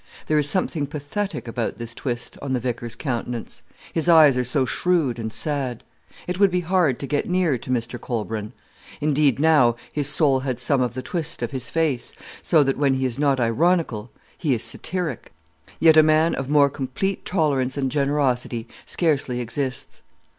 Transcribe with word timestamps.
There 0.25 0.39
is 0.39 0.49
something 0.49 0.87
pathetic 0.87 1.47
about 1.47 1.77
this 1.77 1.93
twist 1.93 2.35
on 2.41 2.53
the 2.53 2.59
vicar's 2.59 2.95
countenance: 2.95 3.61
his 3.93 4.09
eyes 4.09 4.35
are 4.35 4.43
so 4.43 4.65
shrewd 4.65 5.19
and 5.19 5.31
sad. 5.31 5.83
It 6.25 6.39
would 6.39 6.49
be 6.49 6.61
hard 6.61 6.97
to 7.01 7.05
get 7.05 7.29
near 7.29 7.59
to 7.59 7.69
Mr 7.69 8.01
Colbran. 8.01 8.51
Indeed, 8.99 9.37
now, 9.37 9.75
his 9.93 10.07
soul 10.09 10.39
had 10.39 10.59
some 10.59 10.81
of 10.81 10.95
the 10.95 11.03
twist 11.03 11.43
of 11.43 11.51
his 11.51 11.69
face, 11.69 12.13
so 12.41 12.63
that, 12.63 12.79
when 12.79 12.95
he 12.95 13.05
is 13.05 13.19
not 13.19 13.39
ironical, 13.39 14.09
he 14.35 14.55
is 14.55 14.63
satiric. 14.63 15.33
Yet 15.79 15.97
a 15.97 16.01
man 16.01 16.33
of 16.33 16.49
more 16.49 16.71
complete 16.71 17.23
tolerance 17.23 17.77
and 17.77 17.91
generosity 17.91 18.67
scarcely 18.87 19.39
exists. 19.39 20.01